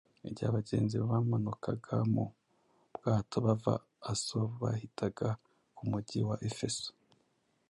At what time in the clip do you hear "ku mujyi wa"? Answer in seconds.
5.75-6.37